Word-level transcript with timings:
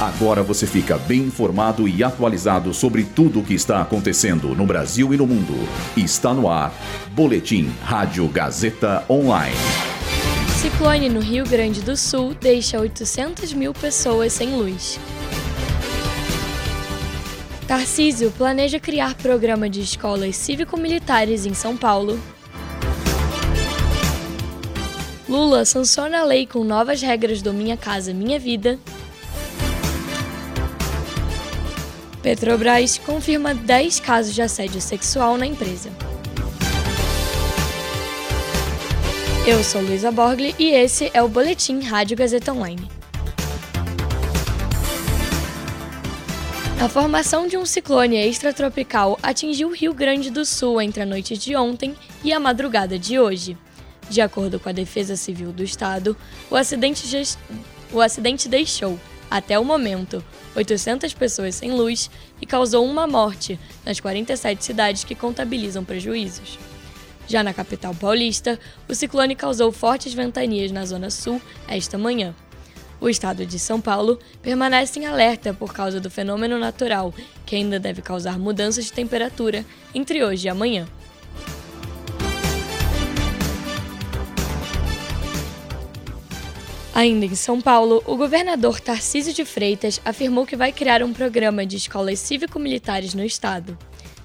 Agora 0.00 0.42
você 0.42 0.66
fica 0.66 0.98
bem 0.98 1.20
informado 1.20 1.88
e 1.88 2.04
atualizado 2.04 2.74
sobre 2.74 3.02
tudo 3.02 3.40
o 3.40 3.42
que 3.42 3.54
está 3.54 3.80
acontecendo 3.80 4.54
no 4.54 4.66
Brasil 4.66 5.14
e 5.14 5.16
no 5.16 5.26
mundo. 5.26 5.54
Está 5.96 6.34
no 6.34 6.50
ar. 6.50 6.70
Boletim 7.12 7.72
Rádio 7.82 8.28
Gazeta 8.28 9.02
Online. 9.08 9.56
Ciclone 10.60 11.08
no 11.08 11.20
Rio 11.20 11.46
Grande 11.46 11.80
do 11.80 11.96
Sul 11.96 12.34
deixa 12.38 12.78
800 12.78 13.54
mil 13.54 13.72
pessoas 13.72 14.34
sem 14.34 14.54
luz. 14.54 15.00
Tarcísio 17.66 18.30
planeja 18.32 18.78
criar 18.78 19.14
programa 19.14 19.66
de 19.66 19.80
escolas 19.80 20.36
cívico-militares 20.36 21.46
em 21.46 21.54
São 21.54 21.74
Paulo. 21.74 22.20
Lula 25.26 25.64
sanciona 25.64 26.20
a 26.20 26.24
lei 26.24 26.46
com 26.46 26.62
novas 26.62 27.00
regras 27.00 27.40
do 27.40 27.54
Minha 27.54 27.78
Casa 27.78 28.12
Minha 28.12 28.38
Vida. 28.38 28.78
Petrobras 32.26 32.98
confirma 32.98 33.54
10 33.54 34.00
casos 34.00 34.34
de 34.34 34.42
assédio 34.42 34.80
sexual 34.80 35.36
na 35.36 35.46
empresa. 35.46 35.90
Eu 39.46 39.62
sou 39.62 39.80
Luísa 39.80 40.10
Borgli 40.10 40.52
e 40.58 40.72
esse 40.72 41.08
é 41.14 41.22
o 41.22 41.28
Boletim 41.28 41.78
Rádio 41.82 42.16
Gazeta 42.16 42.52
Online. 42.52 42.90
A 46.82 46.88
formação 46.88 47.46
de 47.46 47.56
um 47.56 47.64
ciclone 47.64 48.16
extratropical 48.16 49.16
atingiu 49.22 49.68
o 49.68 49.72
Rio 49.72 49.94
Grande 49.94 50.28
do 50.28 50.44
Sul 50.44 50.82
entre 50.82 51.04
a 51.04 51.06
noite 51.06 51.38
de 51.38 51.54
ontem 51.54 51.94
e 52.24 52.32
a 52.32 52.40
madrugada 52.40 52.98
de 52.98 53.20
hoje. 53.20 53.56
De 54.10 54.20
acordo 54.20 54.58
com 54.58 54.68
a 54.68 54.72
Defesa 54.72 55.14
Civil 55.14 55.52
do 55.52 55.62
Estado, 55.62 56.16
o 56.50 56.56
acidente, 56.56 57.06
o 57.92 58.00
acidente 58.00 58.48
deixou 58.48 58.98
até 59.30 59.58
o 59.58 59.64
momento, 59.64 60.24
800 60.54 61.12
pessoas 61.14 61.54
sem 61.56 61.72
luz 61.72 62.10
e 62.40 62.46
causou 62.46 62.84
uma 62.84 63.06
morte 63.06 63.58
nas 63.84 64.00
47 64.00 64.64
cidades 64.64 65.04
que 65.04 65.14
contabilizam 65.14 65.84
prejuízos. 65.84 66.58
Já 67.28 67.42
na 67.42 67.52
capital 67.52 67.94
paulista, 67.94 68.58
o 68.88 68.94
ciclone 68.94 69.34
causou 69.34 69.72
fortes 69.72 70.14
ventanias 70.14 70.70
na 70.70 70.84
zona 70.84 71.10
sul 71.10 71.40
esta 71.66 71.98
manhã. 71.98 72.34
O 73.00 73.08
estado 73.08 73.44
de 73.44 73.58
São 73.58 73.80
Paulo 73.80 74.18
permanece 74.40 74.98
em 74.98 75.06
alerta 75.06 75.52
por 75.52 75.72
causa 75.74 76.00
do 76.00 76.08
fenômeno 76.08 76.58
natural, 76.58 77.12
que 77.44 77.56
ainda 77.56 77.78
deve 77.78 78.00
causar 78.00 78.38
mudanças 78.38 78.86
de 78.86 78.92
temperatura 78.92 79.64
entre 79.94 80.24
hoje 80.24 80.46
e 80.46 80.50
amanhã. 80.50 80.86
Ainda 86.96 87.26
em 87.26 87.34
São 87.34 87.60
Paulo, 87.60 88.02
o 88.06 88.16
governador 88.16 88.80
Tarcísio 88.80 89.30
de 89.30 89.44
Freitas 89.44 90.00
afirmou 90.02 90.46
que 90.46 90.56
vai 90.56 90.72
criar 90.72 91.02
um 91.02 91.12
programa 91.12 91.66
de 91.66 91.76
escolas 91.76 92.18
cívico-militares 92.20 93.12
no 93.12 93.22
estado. 93.22 93.76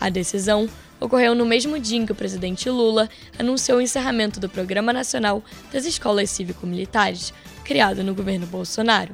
A 0.00 0.08
decisão 0.08 0.68
ocorreu 1.00 1.34
no 1.34 1.44
mesmo 1.44 1.76
dia 1.76 1.98
em 1.98 2.06
que 2.06 2.12
o 2.12 2.14
presidente 2.14 2.70
Lula 2.70 3.10
anunciou 3.36 3.78
o 3.78 3.80
encerramento 3.80 4.38
do 4.38 4.48
Programa 4.48 4.92
Nacional 4.92 5.42
das 5.72 5.84
Escolas 5.84 6.30
Cívico-Militares, 6.30 7.34
criado 7.64 8.04
no 8.04 8.14
governo 8.14 8.46
Bolsonaro. 8.46 9.12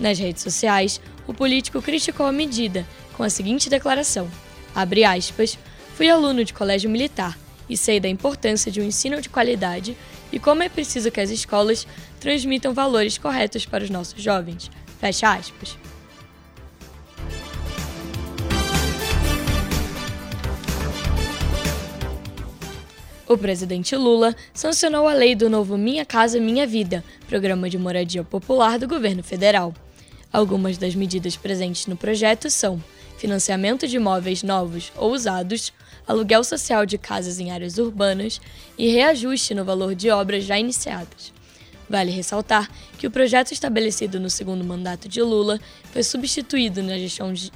Nas 0.00 0.18
redes 0.18 0.42
sociais, 0.42 0.98
o 1.26 1.34
político 1.34 1.82
criticou 1.82 2.24
a 2.24 2.32
medida 2.32 2.86
com 3.18 3.22
a 3.22 3.28
seguinte 3.28 3.68
declaração: 3.68 4.30
aspas, 4.74 5.58
fui 5.94 6.08
aluno 6.08 6.42
de 6.42 6.54
colégio 6.54 6.88
militar 6.88 7.38
e 7.68 7.76
sei 7.76 8.00
da 8.00 8.08
importância 8.08 8.72
de 8.72 8.80
um 8.80 8.84
ensino 8.84 9.20
de 9.20 9.28
qualidade 9.28 9.94
e 10.32 10.38
como 10.38 10.62
é 10.62 10.68
preciso 10.68 11.10
que 11.10 11.20
as 11.20 11.30
escolas 11.30 11.86
transmitam 12.18 12.72
valores 12.72 13.18
corretos 13.18 13.66
para 13.66 13.84
os 13.84 13.90
nossos 13.90 14.20
jovens. 14.20 14.70
Fecha 14.98 15.34
aspas. 15.34 15.76
O 23.28 23.38
presidente 23.38 23.96
Lula 23.96 24.36
sancionou 24.52 25.08
a 25.08 25.14
lei 25.14 25.34
do 25.34 25.48
novo 25.48 25.78
Minha 25.78 26.04
Casa 26.04 26.38
Minha 26.38 26.66
Vida, 26.66 27.02
programa 27.26 27.70
de 27.70 27.78
moradia 27.78 28.22
popular 28.22 28.78
do 28.78 28.86
governo 28.86 29.22
federal. 29.22 29.72
Algumas 30.30 30.76
das 30.76 30.94
medidas 30.94 31.34
presentes 31.36 31.86
no 31.86 31.96
projeto 31.96 32.50
são 32.50 32.82
financiamento 33.18 33.86
de 33.86 33.96
imóveis 33.96 34.42
novos 34.42 34.92
ou 34.96 35.12
usados, 35.12 35.72
aluguel 36.06 36.42
social 36.42 36.84
de 36.84 36.98
casas 36.98 37.38
em 37.38 37.50
áreas 37.50 37.78
urbanas 37.78 38.40
e 38.76 38.90
reajuste 38.90 39.54
no 39.54 39.64
valor 39.64 39.94
de 39.94 40.10
obras 40.10 40.44
já 40.44 40.58
iniciadas. 40.58 41.32
Vale 41.88 42.10
ressaltar 42.10 42.70
que 42.98 43.06
o 43.06 43.10
projeto 43.10 43.52
estabelecido 43.52 44.18
no 44.18 44.30
segundo 44.30 44.64
mandato 44.64 45.08
de 45.08 45.20
Lula 45.20 45.60
foi 45.92 46.02
substituído 46.02 46.82
na 46.82 46.98
gestão 46.98 47.32
de, 47.32 47.52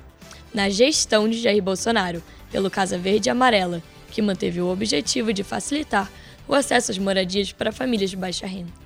na 0.52 0.68
gestão 0.68 1.28
de 1.28 1.40
Jair 1.40 1.62
Bolsonaro 1.62 2.22
pelo 2.50 2.70
Casa 2.70 2.98
Verde 2.98 3.28
e 3.28 3.30
Amarela, 3.30 3.82
que 4.10 4.22
manteve 4.22 4.60
o 4.60 4.68
objetivo 4.68 5.32
de 5.32 5.42
facilitar 5.42 6.10
o 6.46 6.54
acesso 6.54 6.90
às 6.90 6.98
moradias 6.98 7.52
para 7.52 7.72
famílias 7.72 8.10
de 8.10 8.16
baixa 8.16 8.46
renda. 8.46 8.85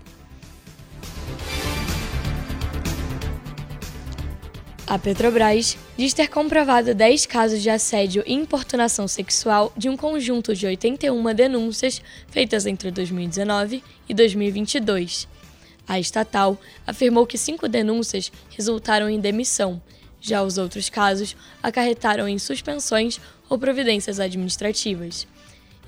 A 4.90 4.98
Petrobras 4.98 5.78
diz 5.96 6.12
ter 6.12 6.26
comprovado 6.26 6.92
10 6.92 7.24
casos 7.24 7.62
de 7.62 7.70
assédio 7.70 8.24
e 8.26 8.34
importunação 8.34 9.06
sexual 9.06 9.72
de 9.76 9.88
um 9.88 9.96
conjunto 9.96 10.52
de 10.52 10.66
81 10.66 11.32
denúncias 11.32 12.02
feitas 12.28 12.66
entre 12.66 12.90
2019 12.90 13.84
e 14.08 14.12
2022. 14.12 15.28
A 15.86 16.00
estatal 16.00 16.58
afirmou 16.84 17.24
que 17.24 17.38
cinco 17.38 17.68
denúncias 17.68 18.32
resultaram 18.50 19.08
em 19.08 19.20
demissão, 19.20 19.80
já 20.20 20.42
os 20.42 20.58
outros 20.58 20.90
casos 20.90 21.36
acarretaram 21.62 22.26
em 22.26 22.36
suspensões 22.36 23.20
ou 23.48 23.56
providências 23.56 24.18
administrativas. 24.18 25.24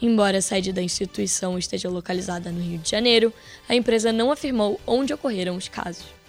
Embora 0.00 0.38
a 0.38 0.42
sede 0.42 0.72
da 0.72 0.80
instituição 0.80 1.58
esteja 1.58 1.90
localizada 1.90 2.52
no 2.52 2.60
Rio 2.60 2.78
de 2.78 2.90
Janeiro, 2.90 3.32
a 3.68 3.74
empresa 3.74 4.12
não 4.12 4.30
afirmou 4.30 4.80
onde 4.86 5.12
ocorreram 5.12 5.56
os 5.56 5.66
casos. 5.66 6.21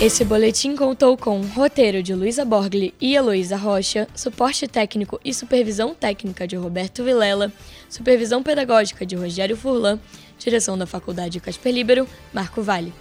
Esse 0.00 0.24
boletim 0.24 0.74
contou 0.74 1.16
com 1.16 1.40
roteiro 1.40 2.02
de 2.02 2.12
Luísa 2.14 2.44
Borgli 2.44 2.92
e 3.00 3.14
Heloísa 3.14 3.56
Rocha, 3.56 4.08
suporte 4.14 4.66
técnico 4.66 5.20
e 5.24 5.32
supervisão 5.32 5.94
técnica 5.94 6.48
de 6.48 6.56
Roberto 6.56 7.04
Vilela, 7.04 7.52
supervisão 7.88 8.42
pedagógica 8.42 9.06
de 9.06 9.14
Rogério 9.14 9.56
Furlan, 9.56 10.00
direção 10.36 10.76
da 10.76 10.84
Faculdade 10.84 11.38
Casper 11.38 11.72
Libero, 11.72 12.08
Marco 12.32 12.60
Vale. 12.60 12.92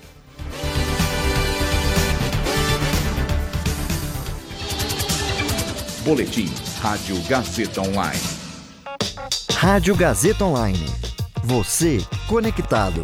Boletim 6.05 6.49
Rádio 6.79 7.19
Gazeta 7.27 7.81
Online. 7.81 8.21
Rádio 9.51 9.95
Gazeta 9.95 10.45
Online. 10.45 10.85
Você 11.43 11.97
conectado. 12.27 13.03